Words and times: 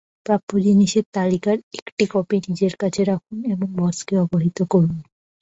প্রাপ্য 0.25 0.51
জিনিসের 0.59 1.05
তালিকার 1.13 1.57
একটি 1.79 2.03
কপি 2.11 2.37
নিজের 2.47 2.73
কাছে 2.77 3.01
রাখুন 3.03 3.37
এবং 3.53 3.67
বসকে 3.79 4.13
অবহিত 4.17 4.59
করুন। 4.71 4.95